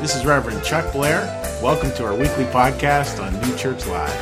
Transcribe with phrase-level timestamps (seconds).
[0.00, 1.22] This is Reverend Chuck Blair.
[1.62, 4.12] Welcome to our weekly podcast on New Church Live.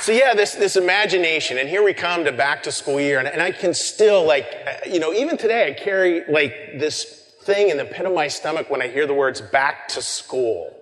[0.00, 3.28] So yeah, this, this imagination, and here we come to back to school year, and,
[3.28, 7.70] and I can still like, uh, you know, even today I carry like this thing
[7.70, 10.74] in the pit of my stomach when I hear the words back to school.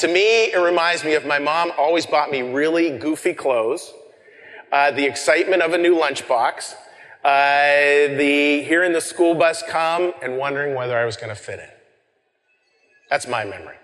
[0.00, 3.94] To me, it reminds me of my mom always bought me really goofy clothes,
[4.72, 6.74] uh, the excitement of a new lunchbox,
[7.24, 11.60] uh, the hearing the school bus come and wondering whether I was going to fit
[11.60, 11.68] in.
[13.10, 13.76] That's my memory.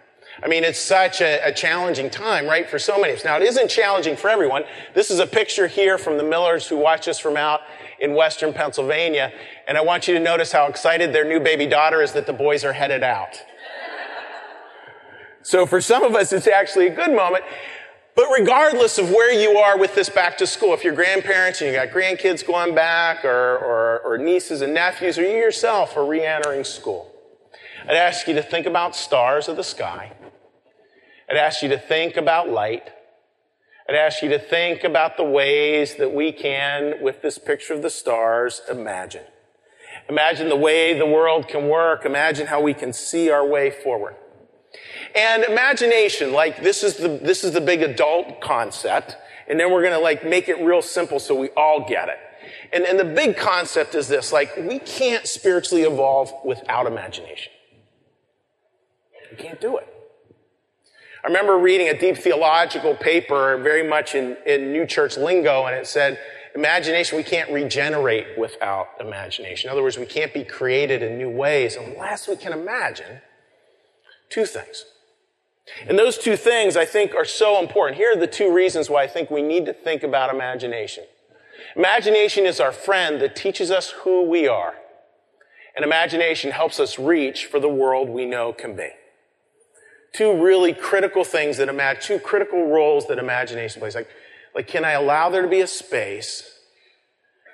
[0.42, 3.24] I mean, it's such a, a, challenging time, right, for so many of us.
[3.24, 4.62] Now, it isn't challenging for everyone.
[4.94, 7.60] This is a picture here from the Millers who watch us from out
[7.98, 9.32] in western Pennsylvania,
[9.66, 12.32] and I want you to notice how excited their new baby daughter is that the
[12.32, 13.42] boys are headed out.
[15.42, 17.44] so for some of us, it's actually a good moment.
[18.18, 21.70] But regardless of where you are with this back to school, if you're grandparents and
[21.70, 26.04] you got grandkids going back, or, or, or nieces and nephews, or you yourself are
[26.04, 27.14] re-entering school,
[27.84, 30.14] I'd ask you to think about stars of the sky.
[31.30, 32.90] I'd ask you to think about light.
[33.88, 37.82] I'd ask you to think about the ways that we can, with this picture of
[37.82, 39.26] the stars, imagine.
[40.08, 42.04] Imagine the way the world can work.
[42.04, 44.16] Imagine how we can see our way forward.
[45.18, 49.16] And imagination, like this is the, this is the big adult concept.
[49.48, 52.18] And then we're going to like make it real simple so we all get it.
[52.72, 57.52] And, and the big concept is this, like we can't spiritually evolve without imagination.
[59.32, 59.92] We can't do it.
[61.24, 65.74] I remember reading a deep theological paper very much in, in New Church lingo, and
[65.74, 66.16] it said,
[66.54, 69.68] imagination, we can't regenerate without imagination.
[69.68, 73.20] In other words, we can't be created in new ways unless we can imagine
[74.30, 74.84] two things.
[75.86, 77.96] And those two things I think are so important.
[77.96, 81.04] Here are the two reasons why I think we need to think about imagination.
[81.76, 84.74] Imagination is our friend that teaches us who we are.
[85.76, 88.90] And imagination helps us reach for the world we know can be
[90.12, 93.94] two really critical things that imagine, two critical roles that imagination plays.
[93.94, 94.08] Like,
[94.54, 96.58] like, can I allow there to be a space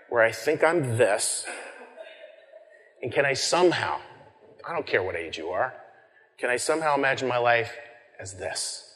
[0.08, 1.44] where I think I'm this?
[3.02, 4.00] And can I somehow,
[4.66, 5.74] I don't care what age you are,
[6.38, 7.72] can I somehow imagine my life
[8.18, 8.94] as this?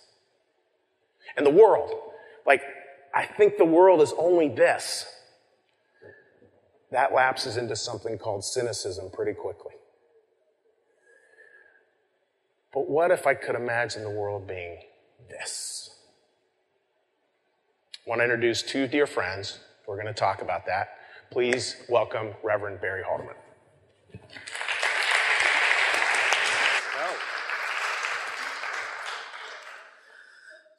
[1.36, 1.92] And the world,
[2.46, 2.62] like,
[3.14, 5.06] I think the world is only this.
[6.90, 9.74] That lapses into something called cynicism pretty quickly.
[12.72, 14.78] But what if I could imagine the world being
[15.28, 15.90] this?
[18.06, 19.58] I want to introduce two dear friends.
[19.86, 20.90] We're going to talk about that.
[21.30, 23.34] Please welcome Reverend Barry Halterman.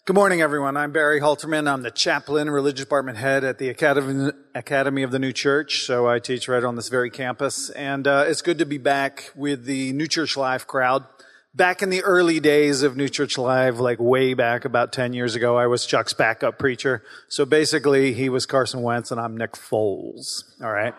[0.09, 0.75] Good morning, everyone.
[0.75, 1.71] I'm Barry Halterman.
[1.71, 5.83] I'm the chaplain, religious department head at the Academy, of the New Church.
[5.83, 7.69] So I teach right on this very campus.
[7.69, 11.05] And uh, it's good to be back with the New Church Live crowd
[11.53, 15.35] back in the early days of New Church Live, like way back about 10 years
[15.35, 17.03] ago, I was Chuck's backup preacher.
[17.27, 20.43] So basically, he was Carson Wentz and I'm Nick Foles.
[20.59, 20.95] All right.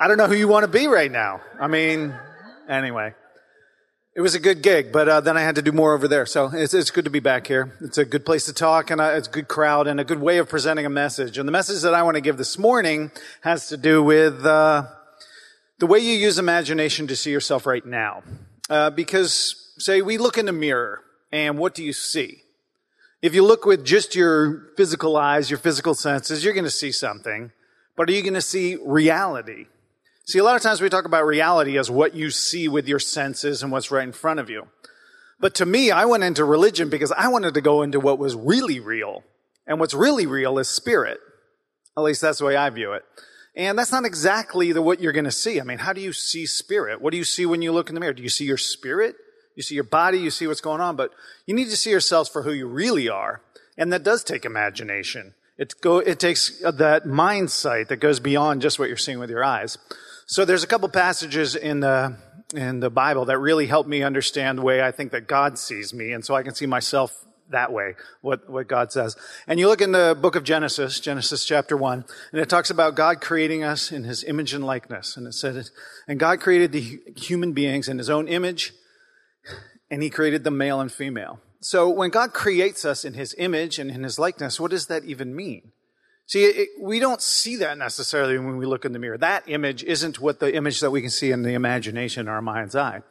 [0.00, 1.42] I don't know who you want to be right now.
[1.60, 2.14] I mean,
[2.66, 3.12] anyway.
[4.16, 6.24] It was a good gig, but uh, then I had to do more over there.
[6.24, 7.76] So it's, it's good to be back here.
[7.82, 10.22] It's a good place to talk, and uh, it's a good crowd, and a good
[10.22, 11.36] way of presenting a message.
[11.36, 13.10] And the message that I want to give this morning
[13.42, 14.84] has to do with uh,
[15.80, 18.22] the way you use imagination to see yourself right now.
[18.70, 22.38] Uh, because, say, we look in the mirror, and what do you see?
[23.20, 26.90] If you look with just your physical eyes, your physical senses, you're going to see
[26.90, 27.52] something.
[27.96, 29.66] But are you going to see reality?
[30.26, 32.98] See, a lot of times we talk about reality as what you see with your
[32.98, 34.66] senses and what's right in front of you.
[35.38, 38.34] But to me, I went into religion because I wanted to go into what was
[38.34, 39.22] really real.
[39.68, 41.20] And what's really real is spirit.
[41.96, 43.04] At least that's the way I view it.
[43.54, 45.60] And that's not exactly the, what you're going to see.
[45.60, 47.00] I mean, how do you see spirit?
[47.00, 48.12] What do you see when you look in the mirror?
[48.12, 49.14] Do you see your spirit?
[49.54, 51.12] You see your body, you see what's going on, but
[51.46, 53.42] you need to see yourselves for who you really are.
[53.78, 55.34] And that does take imagination.
[55.56, 59.18] It, go, it takes uh, that mind sight that goes beyond just what you're seeing
[59.18, 59.78] with your eyes.
[60.28, 62.16] So there's a couple passages in the,
[62.52, 65.94] in the Bible that really help me understand the way I think that God sees
[65.94, 66.10] me.
[66.10, 67.16] And so I can see myself
[67.50, 69.16] that way, what, what God says.
[69.46, 72.96] And you look in the book of Genesis, Genesis chapter 1, and it talks about
[72.96, 75.16] God creating us in his image and likeness.
[75.16, 75.70] And it said,
[76.08, 78.72] and God created the human beings in his own image,
[79.92, 81.38] and he created the male and female.
[81.60, 85.04] So when God creates us in his image and in his likeness, what does that
[85.04, 85.70] even mean?
[86.26, 89.18] See, it, we don't see that necessarily when we look in the mirror.
[89.18, 92.42] That image isn't what the image that we can see in the imagination in our
[92.42, 93.02] mind's eye.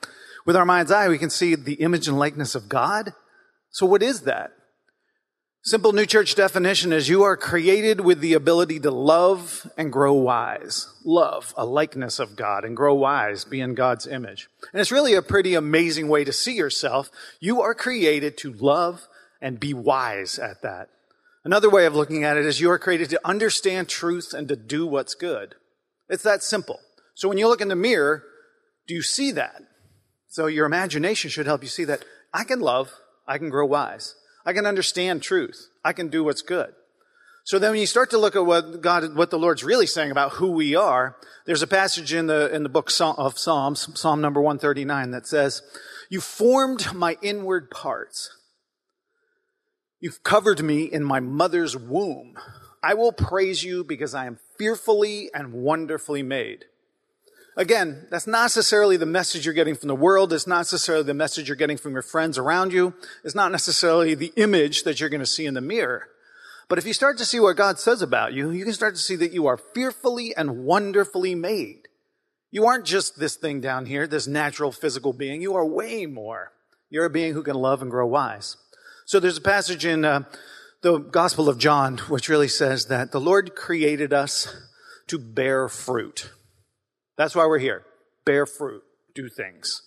[0.46, 3.14] With our mind's eye, we can see the image and likeness of God,
[3.76, 4.52] so what is that?
[5.62, 10.14] Simple New Church definition is you are created with the ability to love and grow
[10.14, 10.88] wise.
[11.04, 14.48] Love, a likeness of God, and grow wise, be in God's image.
[14.72, 17.10] And it's really a pretty amazing way to see yourself.
[17.42, 19.10] You are created to love
[19.42, 20.88] and be wise at that.
[21.45, 24.56] Another way of looking at it is you are created to understand truth and to
[24.56, 25.53] do what's good.
[26.09, 26.80] It's that simple.
[27.13, 28.24] So when you look in the mirror,
[28.88, 29.62] do you see that?
[30.27, 32.03] So your imagination should help you see that
[32.33, 32.92] I can love,
[33.27, 34.15] I can grow wise.
[34.44, 35.69] I can understand truth.
[35.83, 36.74] I can do what's good.
[37.44, 40.09] So then when you start to look at what God, what the Lord's really saying
[40.09, 41.15] about who we are,
[41.45, 45.62] there's a passage in the, in the book of Psalms, Psalm number 139 that says,
[46.09, 48.31] you formed my inward parts.
[50.06, 52.36] You've covered me in my mother's womb.
[52.84, 56.66] I will praise you because I am fearfully and wonderfully made.
[57.57, 60.31] Again, that's not necessarily the message you're getting from the world.
[60.31, 62.94] It's not necessarily the message you're getting from your friends around you.
[63.24, 66.07] It's not necessarily the image that you're going to see in the mirror.
[66.69, 69.02] But if you start to see what God says about you, you can start to
[69.02, 71.88] see that you are fearfully and wonderfully made.
[72.52, 75.42] You aren't just this thing down here, this natural physical being.
[75.42, 76.52] You are way more.
[76.92, 78.57] You're a being who can love and grow wise.
[79.07, 80.24] So there's a passage in uh,
[80.81, 84.52] the Gospel of John which really says that the Lord created us
[85.06, 86.31] to bear fruit.
[87.16, 87.86] That's why we're here.
[88.25, 88.81] Bear fruit,
[89.13, 89.84] do things.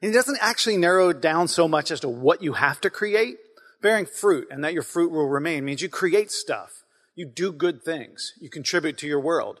[0.00, 3.38] And he doesn't actually narrow down so much as to what you have to create.
[3.82, 6.84] Bearing fruit and that your fruit will remain means you create stuff.
[7.16, 8.34] You do good things.
[8.40, 9.58] You contribute to your world.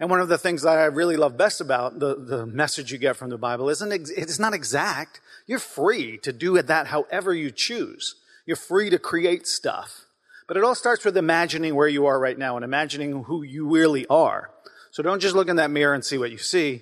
[0.00, 2.98] And one of the things that I really love best about the, the message you
[2.98, 5.20] get from the Bible isn't, it's not exact.
[5.46, 8.16] You're free to do that however you choose.
[8.48, 10.06] You're free to create stuff.
[10.46, 13.68] But it all starts with imagining where you are right now and imagining who you
[13.68, 14.50] really are.
[14.90, 16.80] So don't just look in that mirror and see what you see.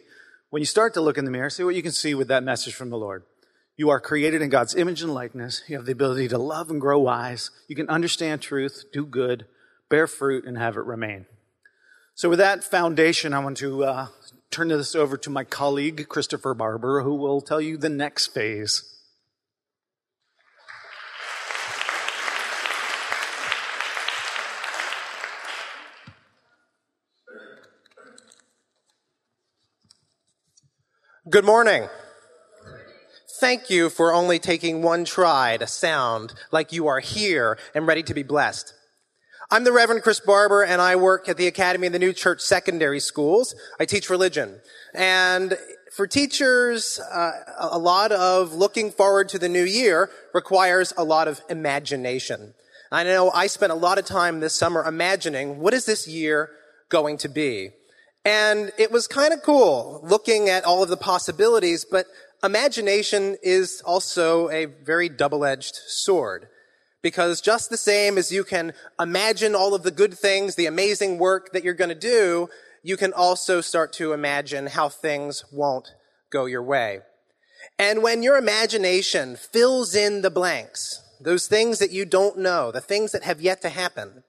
[0.50, 2.44] When you start to look in the mirror, see what you can see with that
[2.44, 3.24] message from the Lord.
[3.76, 5.64] You are created in God's image and likeness.
[5.66, 7.50] You have the ability to love and grow wise.
[7.66, 9.46] You can understand truth, do good,
[9.90, 11.26] bear fruit, and have it remain.
[12.14, 14.06] So, with that foundation, I want to uh,
[14.52, 18.95] turn this over to my colleague, Christopher Barber, who will tell you the next phase.
[31.28, 31.88] Good morning.
[33.40, 38.04] Thank you for only taking one try to sound like you are here and ready
[38.04, 38.72] to be blessed.
[39.50, 42.40] I'm the Reverend Chris Barber and I work at the Academy of the New Church
[42.42, 43.56] Secondary Schools.
[43.80, 44.60] I teach religion.
[44.94, 45.58] And
[45.96, 51.26] for teachers, uh, a lot of looking forward to the new year requires a lot
[51.26, 52.54] of imagination.
[52.92, 56.50] I know I spent a lot of time this summer imagining what is this year
[56.88, 57.70] going to be?
[58.26, 62.06] And it was kind of cool looking at all of the possibilities, but
[62.42, 66.48] imagination is also a very double-edged sword.
[67.02, 71.18] Because just the same as you can imagine all of the good things, the amazing
[71.18, 72.48] work that you're going to do,
[72.82, 75.94] you can also start to imagine how things won't
[76.32, 77.02] go your way.
[77.78, 82.80] And when your imagination fills in the blanks, those things that you don't know, the
[82.80, 84.24] things that have yet to happen,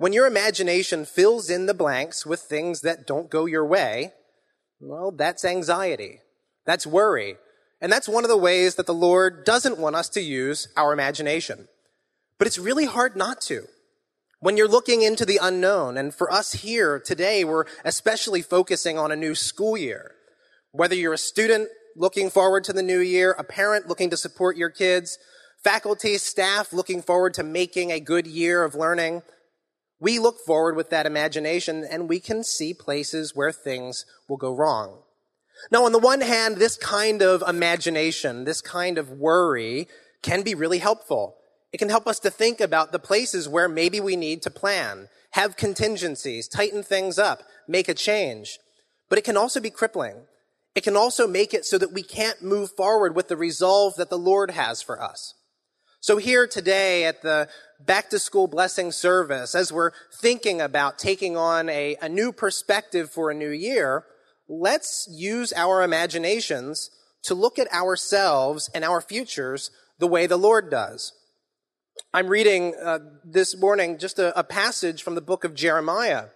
[0.00, 4.14] when your imagination fills in the blanks with things that don't go your way,
[4.80, 6.20] well, that's anxiety.
[6.64, 7.36] That's worry.
[7.82, 10.94] And that's one of the ways that the Lord doesn't want us to use our
[10.94, 11.68] imagination.
[12.38, 13.66] But it's really hard not to.
[14.38, 19.12] When you're looking into the unknown, and for us here today, we're especially focusing on
[19.12, 20.12] a new school year.
[20.72, 24.56] Whether you're a student looking forward to the new year, a parent looking to support
[24.56, 25.18] your kids,
[25.62, 29.20] faculty, staff looking forward to making a good year of learning,
[30.00, 34.52] we look forward with that imagination and we can see places where things will go
[34.52, 35.02] wrong.
[35.70, 39.88] Now, on the one hand, this kind of imagination, this kind of worry
[40.22, 41.36] can be really helpful.
[41.72, 45.08] It can help us to think about the places where maybe we need to plan,
[45.32, 48.58] have contingencies, tighten things up, make a change.
[49.08, 50.22] But it can also be crippling.
[50.74, 54.08] It can also make it so that we can't move forward with the resolve that
[54.08, 55.34] the Lord has for us.
[56.00, 57.48] So here today at the
[57.86, 63.10] back to school blessing service, as we're thinking about taking on a, a new perspective
[63.10, 64.04] for a new year,
[64.48, 66.90] let's use our imaginations
[67.22, 71.12] to look at ourselves and our futures the way the Lord does.
[72.14, 76.26] I'm reading uh, this morning just a, a passage from the book of Jeremiah,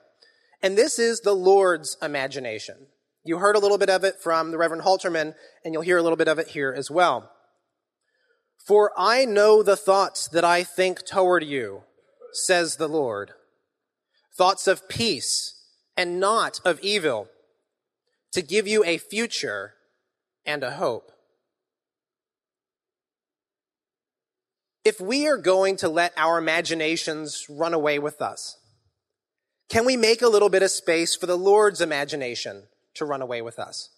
[0.62, 2.76] and this is the Lord's imagination.
[3.24, 5.34] You heard a little bit of it from the Reverend Halterman,
[5.64, 7.30] and you'll hear a little bit of it here as well.
[8.66, 11.82] For I know the thoughts that I think toward you,
[12.32, 13.32] says the Lord.
[14.36, 15.54] Thoughts of peace
[15.96, 17.28] and not of evil,
[18.32, 19.74] to give you a future
[20.44, 21.12] and a hope.
[24.84, 28.58] if we are going to let our imaginations run away with us,
[29.70, 33.40] can we make a little bit of space for the Lord's imagination to run away
[33.40, 33.88] with us?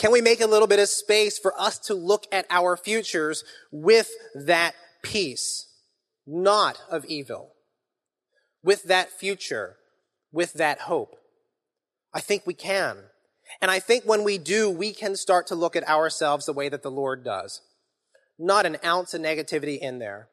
[0.00, 3.44] Can we make a little bit of space for us to look at our futures
[3.70, 5.66] with that peace,
[6.26, 7.52] not of evil,
[8.64, 9.76] with that future,
[10.32, 11.16] with that hope?
[12.14, 12.96] I think we can.
[13.60, 16.70] And I think when we do, we can start to look at ourselves the way
[16.70, 17.60] that the Lord does.
[18.38, 20.30] Not an ounce of negativity in there.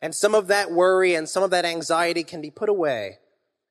[0.00, 3.18] And some of that worry and some of that anxiety can be put away,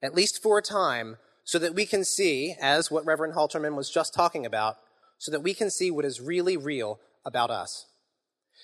[0.03, 3.89] at least for a time, so that we can see, as what Reverend Halterman was
[3.89, 4.77] just talking about,
[5.21, 7.85] so that we can see what is really real about us.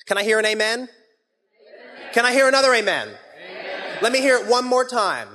[0.07, 0.79] Can I hear an amen?
[0.79, 0.89] amen.
[2.13, 3.09] Can I hear another amen?
[3.09, 3.97] amen?
[4.01, 5.29] Let me hear it one more time.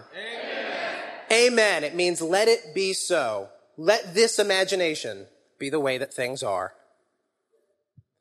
[1.31, 1.53] Amen.
[1.53, 1.85] amen.
[1.85, 3.51] It means let it be so.
[3.77, 5.27] Let this imagination
[5.61, 6.75] be the way that things are.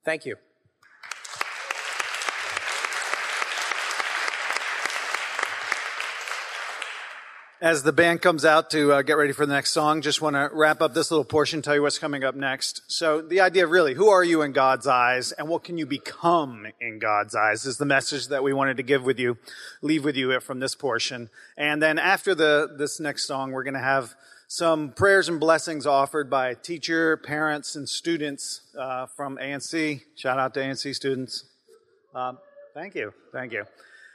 [0.05, 0.36] Thank you.
[7.62, 10.36] As the band comes out to uh, get ready for the next song, just want
[10.36, 12.82] to wrap up this little portion, tell you what's coming up next.
[12.88, 15.86] So the idea of really, who are you in God's eyes and what can you
[15.86, 19.38] become in God's eyes is the message that we wanted to give with you,
[19.84, 21.30] leave with you from this portion.
[21.56, 24.15] And then after the, this next song, we're going to have
[24.48, 30.01] some prayers and blessings offered by teacher, parents, and students uh, from ANC.
[30.15, 31.46] Shout out to ANC students.
[32.15, 32.39] Um,
[32.74, 33.13] thank you.
[33.32, 33.65] Thank you.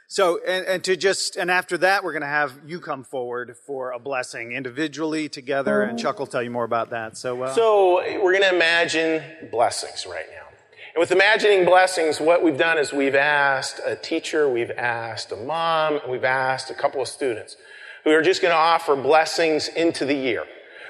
[0.09, 3.57] So, and, and, to just, and after that, we're going to have you come forward
[3.65, 7.17] for a blessing individually, together, and Chuck will tell you more about that.
[7.17, 9.21] So, uh, so we're going to imagine
[9.51, 10.47] blessings right now.
[10.95, 15.35] And with imagining blessings, what we've done is we've asked a teacher, we've asked a
[15.35, 17.57] mom, and we've asked a couple of students
[18.05, 20.45] who are just going to offer blessings into the year.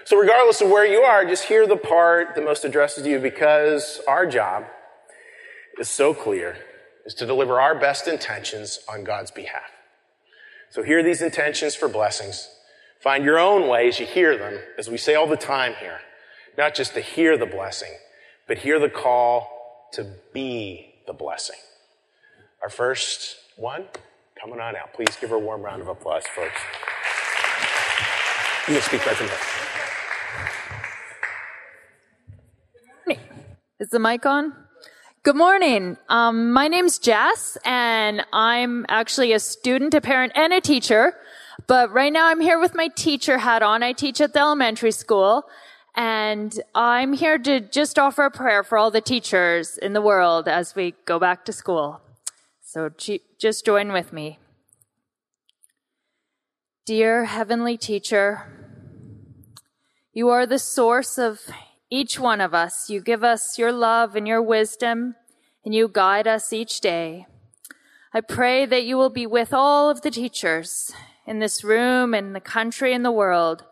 [0.05, 3.99] So regardless of where you are, just hear the part that most addresses you because
[4.07, 4.65] our job
[5.79, 6.55] is so clear
[7.07, 9.71] is to deliver our best intentions on God's behalf.
[10.69, 12.49] So hear these intentions for blessings.
[13.01, 16.01] Find your own way as you hear them, as we say all the time here.
[16.57, 17.93] Not just to hear the blessing,
[18.45, 21.55] but hear the call to be the blessing.
[22.61, 23.85] Our first one
[24.39, 24.93] coming on out.
[24.93, 26.59] Please give her a warm round of applause, folks.
[28.67, 29.37] You can speak right from there.
[33.79, 34.66] Is the mic on?
[35.27, 35.97] Good morning.
[36.07, 41.15] Um, my name's Jess, and I'm actually a student, a parent, and a teacher.
[41.67, 43.83] But right now, I'm here with my teacher hat on.
[43.83, 45.43] I teach at the elementary school,
[45.95, 50.47] and I'm here to just offer a prayer for all the teachers in the world
[50.47, 51.99] as we go back to school.
[52.61, 52.89] So
[53.37, 54.39] just join with me.
[56.85, 58.45] Dear Heavenly Teacher,
[60.13, 61.41] you are the source of
[61.89, 62.89] each one of us.
[62.89, 65.15] You give us your love and your wisdom,
[65.63, 67.27] and you guide us each day.
[68.13, 70.91] I pray that you will be with all of the teachers
[71.25, 73.65] in this room, in the country, in the world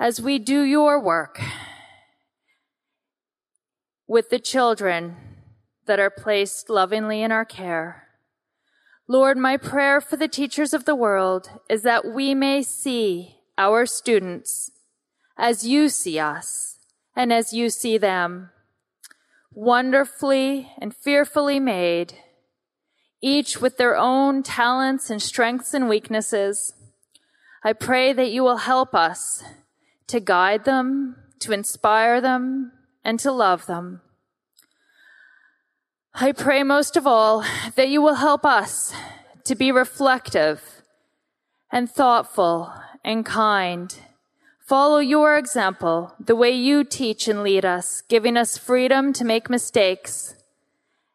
[0.00, 1.38] as we do your work
[4.08, 5.14] with the children
[5.86, 8.08] that are placed lovingly in our care.
[9.06, 13.84] Lord, my prayer for the teachers of the world is that we may see our
[13.84, 14.70] students
[15.36, 16.69] as you see us
[17.20, 18.48] and as you see them,
[19.52, 22.14] wonderfully and fearfully made,
[23.20, 26.72] each with their own talents and strengths and weaknesses.
[27.62, 29.44] I pray that you will help us
[30.06, 32.72] to guide them, to inspire them,
[33.04, 34.00] and to love them.
[36.14, 37.44] I pray most of all
[37.76, 38.94] that you will help us
[39.44, 40.62] to be reflective
[41.70, 42.72] and thoughtful
[43.04, 43.94] and kind
[44.70, 49.50] Follow your example, the way you teach and lead us, giving us freedom to make
[49.50, 50.36] mistakes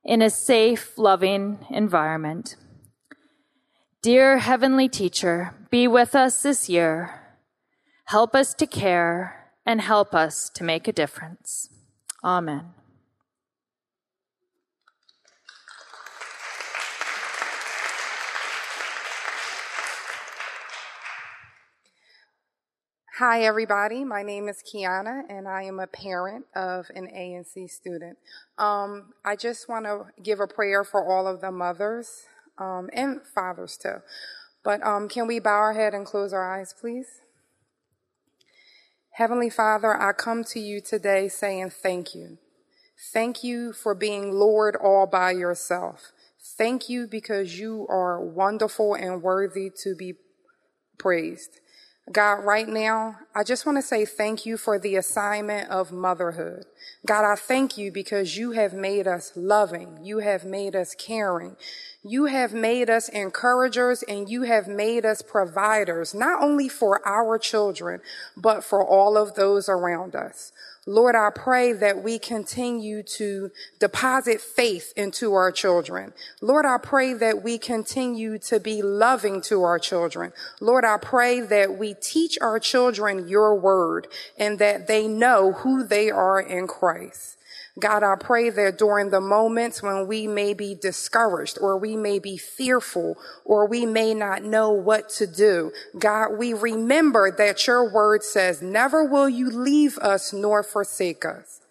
[0.04, 2.58] in a safe, loving environment.
[4.02, 7.22] Dear Heavenly Teacher, be with us this year.
[8.08, 11.70] Help us to care and help us to make a difference.
[12.26, 12.74] Amen.
[23.20, 24.04] Hi, everybody.
[24.04, 28.18] My name is Kiana, and I am a parent of an ANC student.
[28.58, 32.26] Um, I just want to give a prayer for all of the mothers
[32.58, 34.02] um, and fathers, too.
[34.66, 37.22] But um, can we bow our head and close our eyes, please?
[39.12, 42.38] Heavenly Father, I come to you today saying thank you.
[43.14, 46.12] Thank you for being Lord all by yourself.
[46.58, 50.16] Thank you because you are wonderful and worthy to be
[50.98, 51.62] praised.
[52.12, 56.68] God, right now, I just want to say thank you for the assignment of motherhood.
[57.06, 60.00] God, I thank you because you have made us loving.
[60.02, 61.58] You have made us caring.
[62.02, 67.38] You have made us encouragers and you have made us providers, not only for our
[67.38, 68.00] children,
[68.38, 70.54] but for all of those around us.
[70.88, 73.50] Lord, I pray that we continue to
[73.80, 76.14] deposit faith into our children.
[76.42, 80.32] Lord, I pray that we continue to be loving to our children.
[80.62, 85.84] Lord, I pray that we teach our children your word and that they know who
[85.84, 87.38] they are in Christ.
[87.78, 92.20] God, I pray that during the moments when we may be discouraged or we may
[92.20, 97.92] be fearful or we may not know what to do, God, we remember that your
[97.92, 101.65] word says, never will you leave us nor forsake us.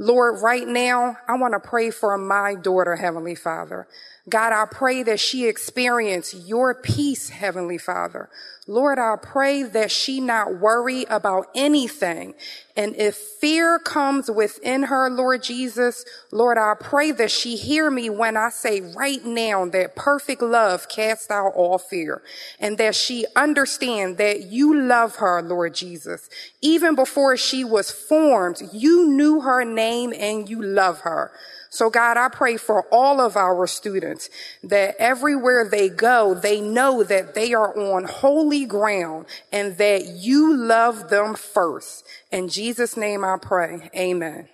[0.00, 3.86] Lord, right now, I want to pray for my daughter, Heavenly Father.
[4.30, 8.30] God, I pray that she experience your peace, Heavenly Father.
[8.66, 12.32] Lord, I pray that she not worry about anything.
[12.76, 18.10] And if fear comes within her, Lord Jesus, Lord, I pray that she hear me
[18.10, 22.22] when I say right now that perfect love casts out all fear
[22.58, 26.28] and that she understand that you love her, Lord Jesus.
[26.60, 31.32] Even before she was formed, you knew her name and you love her.
[31.72, 34.28] So God, I pray for all of our students
[34.64, 40.56] that everywhere they go, they know that they are on holy ground and that you
[40.56, 42.04] love them first.
[42.32, 43.88] In Jesus' name I pray.
[43.96, 44.48] Amen.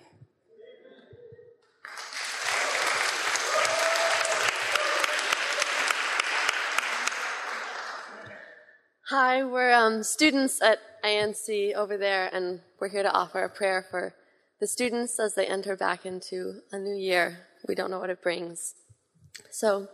[9.09, 13.85] Hi, we're um, students at ANC over there, and we're here to offer a prayer
[13.89, 14.13] for
[14.59, 17.39] the students as they enter back into a new year.
[17.67, 18.73] We don't know what it brings.
[19.51, 19.87] So,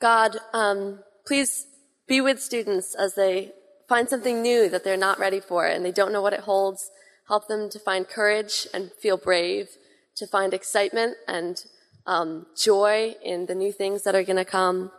[0.00, 1.66] God, um, please
[2.06, 3.52] be with students as they
[3.88, 6.90] find something new that they're not ready for and they don't know what it holds.
[7.28, 9.68] Help them to find courage and feel brave,
[10.16, 11.64] to find excitement and
[12.06, 14.90] um, joy in the new things that are going to come.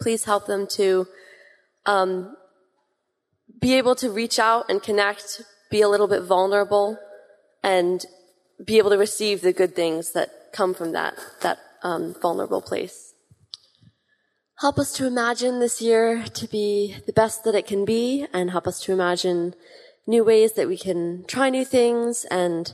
[0.00, 1.06] Please help them to
[1.86, 2.36] um,
[3.60, 6.98] be able to reach out and connect, be a little bit vulnerable,
[7.62, 8.04] and
[8.64, 13.14] be able to receive the good things that come from that, that um, vulnerable place.
[14.60, 18.50] Help us to imagine this year to be the best that it can be and
[18.50, 19.54] help us to imagine
[20.06, 22.72] new ways that we can try new things and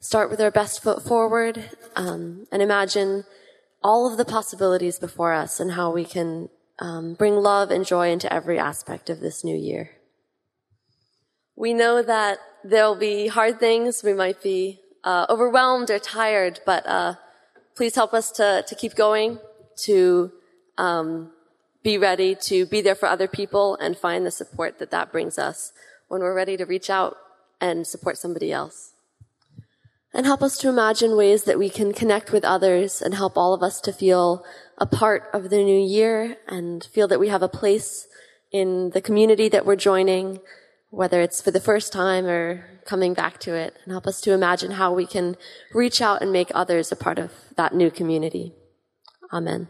[0.00, 3.24] start with our best foot forward um, and imagine
[3.82, 8.10] all of the possibilities before us and how we can um, bring love and joy
[8.10, 9.90] into every aspect of this new year.
[11.56, 14.02] We know that there'll be hard things.
[14.02, 17.14] We might be uh, overwhelmed or tired, but uh,
[17.76, 19.38] please help us to, to keep going,
[19.84, 20.32] to
[20.78, 21.30] um,
[21.82, 25.38] be ready to be there for other people and find the support that that brings
[25.38, 25.72] us
[26.08, 27.16] when we're ready to reach out
[27.60, 28.92] and support somebody else.
[30.12, 33.54] And help us to imagine ways that we can connect with others and help all
[33.54, 34.44] of us to feel
[34.76, 38.08] a part of the new year and feel that we have a place
[38.50, 40.40] in the community that we're joining
[40.90, 44.32] whether it's for the first time or coming back to it, and help us to
[44.32, 45.36] imagine how we can
[45.72, 48.52] reach out and make others a part of that new community.
[49.32, 49.68] Amen.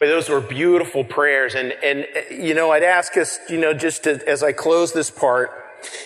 [0.00, 1.54] But those were beautiful prayers.
[1.54, 4.92] And, and, uh, you know, I'd ask us, you know, just to, as I close
[4.92, 5.50] this part,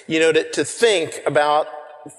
[0.07, 1.67] you know, to, to think about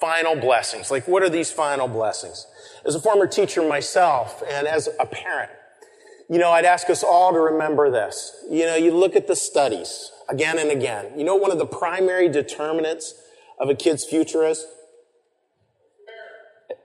[0.01, 0.91] final blessings.
[0.91, 2.47] Like, what are these final blessings?
[2.85, 5.51] As a former teacher myself and as a parent,
[6.29, 8.31] you know, I'd ask us all to remember this.
[8.49, 11.17] You know, you look at the studies again and again.
[11.17, 13.15] You know one of the primary determinants
[13.59, 14.65] of a kid's future is?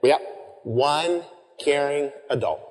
[0.03, 0.19] Yep.
[0.63, 1.23] One
[1.59, 2.61] caring adult.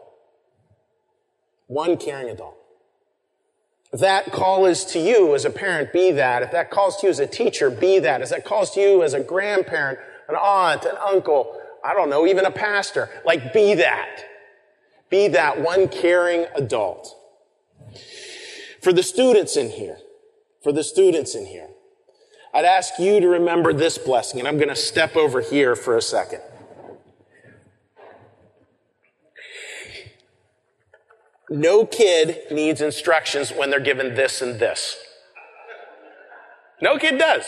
[1.68, 2.56] One caring adult.
[3.92, 6.42] If that call is to you as a parent, be that.
[6.42, 8.22] If that calls to you as a teacher, be that.
[8.22, 12.26] If that calls to you as a grandparent, an aunt, an uncle, I don't know,
[12.26, 13.10] even a pastor.
[13.26, 14.24] Like, be that.
[15.10, 17.14] Be that one caring adult.
[18.80, 19.98] For the students in here,
[20.62, 21.68] for the students in here,
[22.54, 25.96] I'd ask you to remember this blessing, and I'm going to step over here for
[25.96, 26.40] a second.
[31.50, 34.96] No kid needs instructions when they're given this and this.
[36.80, 37.44] No kid does.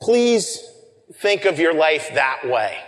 [0.00, 0.73] Please
[1.20, 2.78] think of your life that way.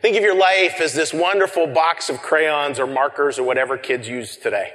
[0.00, 4.08] Think of your life as this wonderful box of crayons or markers or whatever kids
[4.08, 4.72] use today.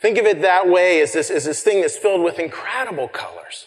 [0.00, 3.66] Think of it that way as this, as this thing that's filled with incredible colors.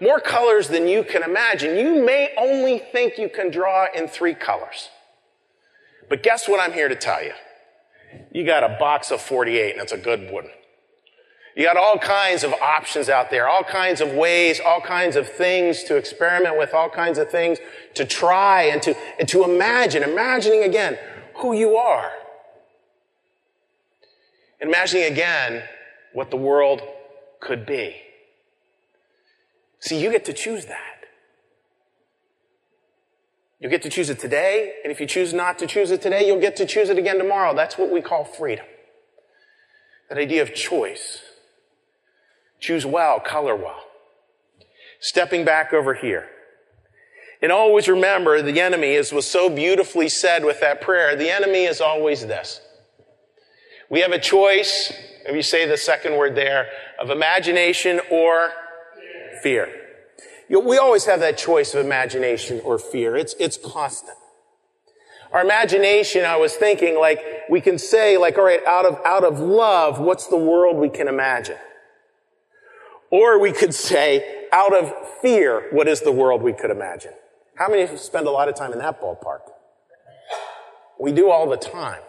[0.00, 1.76] More colors than you can imagine.
[1.76, 4.88] You may only think you can draw in three colors.
[6.08, 7.32] But guess what I'm here to tell you?
[8.32, 10.48] You got a box of 48 and it's a good one.
[11.56, 15.28] You got all kinds of options out there, all kinds of ways, all kinds of
[15.28, 17.58] things to experiment with, all kinds of things
[17.94, 20.98] to try and to, and to imagine, imagining again
[21.36, 22.10] who you are.
[24.60, 25.62] And imagining again
[26.12, 26.82] what the world
[27.40, 27.96] could be.
[29.78, 31.04] See, you get to choose that.
[33.60, 36.26] You get to choose it today, and if you choose not to choose it today,
[36.26, 37.54] you'll get to choose it again tomorrow.
[37.54, 38.66] That's what we call freedom.
[40.08, 41.22] That idea of choice.
[42.64, 43.84] Choose well, color well.
[44.98, 46.26] Stepping back over here.
[47.42, 51.64] And always remember the enemy, as was so beautifully said with that prayer, the enemy
[51.64, 52.62] is always this.
[53.90, 54.94] We have a choice,
[55.26, 58.50] if you say the second word there, of imagination or
[59.42, 59.68] fear.
[60.48, 63.14] We always have that choice of imagination or fear.
[63.14, 64.16] It's, it's constant.
[65.32, 69.22] Our imagination, I was thinking, like, we can say, like, all right, out of, out
[69.22, 71.58] of love, what's the world we can imagine?
[73.14, 77.12] Or we could say, out of fear, what is the world we could imagine?
[77.54, 79.42] How many spend a lot of time in that ballpark?
[80.98, 82.02] We do all the time.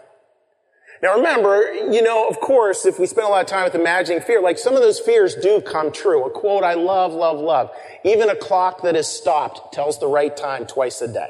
[1.04, 4.24] Now remember, you know, of course, if we spend a lot of time with imagining
[4.24, 6.26] fear, like some of those fears do come true.
[6.26, 7.70] A quote I love, love, love.
[8.04, 11.30] Even a clock that is stopped tells the right time twice a day.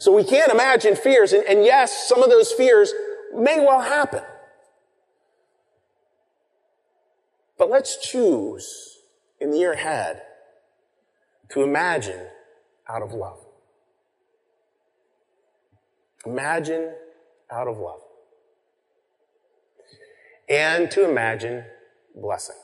[0.00, 2.92] So we can't imagine fears, and, and yes, some of those fears
[3.32, 4.24] may well happen.
[7.58, 8.98] But let's choose
[9.40, 10.22] in the year ahead
[11.50, 12.26] to imagine
[12.88, 13.44] out of love.
[16.24, 16.92] Imagine
[17.50, 18.00] out of love.
[20.48, 21.64] And to imagine
[22.14, 22.56] blessing.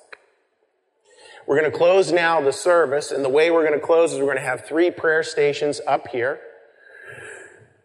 [1.46, 4.18] We're going to close now the service, and the way we're going to close is
[4.18, 6.40] we're going to have three prayer stations up here.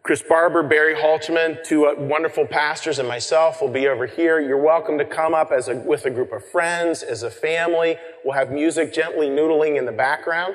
[0.02, 4.40] Chris Barber, Barry Halterman, two uh, wonderful pastors, and myself will be over here.
[4.40, 7.96] You're welcome to come up as a, with a group of friends, as a family.
[8.24, 10.54] We'll have music gently noodling in the background.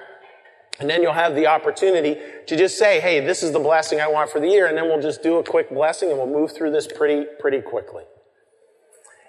[0.79, 4.07] And then you'll have the opportunity to just say, hey, this is the blessing I
[4.07, 4.65] want for the year.
[4.65, 7.61] And then we'll just do a quick blessing and we'll move through this pretty, pretty
[7.61, 8.03] quickly.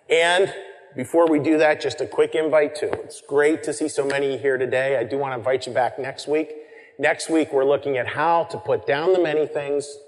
[0.08, 0.52] And
[0.96, 2.90] before we do that, just a quick invite too.
[3.04, 4.96] It's great to see so many here today.
[4.96, 6.52] I do want to invite you back next week.
[6.98, 9.98] Next week, we're looking at how to put down the many things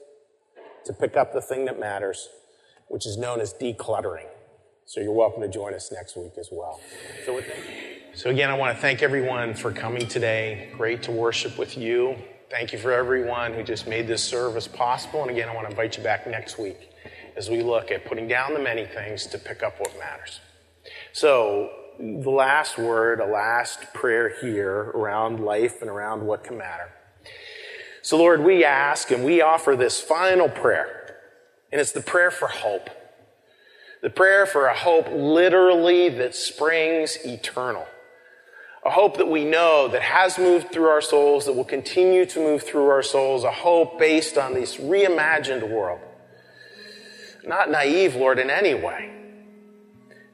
[0.87, 2.29] to pick up the thing that matters,
[2.89, 4.27] which is known as decluttering.
[4.87, 6.81] So you're welcome to join us next week as well.
[7.27, 7.43] So
[8.15, 10.71] so again, I want to thank everyone for coming today.
[10.79, 12.17] Great to worship with you.
[12.51, 15.21] Thank you for everyone who just made this service possible.
[15.21, 16.91] And again, I want to invite you back next week
[17.37, 20.41] as we look at putting down the many things to pick up what matters.
[21.13, 26.91] So the last word, a last prayer here around life and around what can matter.
[28.03, 31.17] So Lord, we ask and we offer this final prayer.
[31.71, 32.89] And it's the prayer for hope.
[34.01, 37.87] The prayer for a hope literally that springs eternal.
[38.87, 42.39] A hope that we know that has moved through our souls, that will continue to
[42.39, 43.43] move through our souls.
[43.43, 46.01] A hope based on this reimagined world.
[47.45, 49.18] Not naive, Lord, in any way.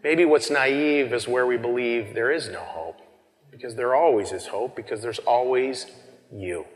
[0.04, 3.00] Maybe what's naive is where we believe there is no hope.
[3.50, 5.86] Because there always is hope, because there's always
[6.30, 6.66] you.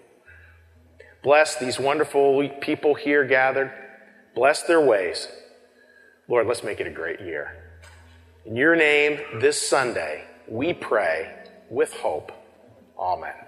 [1.22, 3.70] Bless these wonderful people here gathered.
[4.34, 5.28] Bless their ways.
[6.26, 7.64] Lord, let's make it a great year.
[8.46, 11.34] In your name, this Sunday, we pray
[11.68, 12.32] with hope.
[12.98, 13.47] Amen.